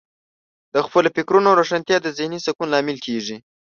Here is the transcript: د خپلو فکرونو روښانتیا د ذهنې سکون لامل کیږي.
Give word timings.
د 0.73 0.75
خپلو 0.85 1.07
فکرونو 1.15 1.57
روښانتیا 1.59 1.97
د 2.01 2.07
ذهنې 2.17 2.39
سکون 2.45 2.67
لامل 2.73 2.97
کیږي. 3.05 3.37